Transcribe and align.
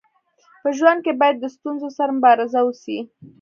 په 0.61 0.69
ژوند 0.77 0.99
کي 1.05 1.13
باید 1.21 1.35
د 1.39 1.45
ستونزو 1.55 1.87
سره 1.97 2.11
مبارزه 2.17 2.59
وسي. 2.63 2.99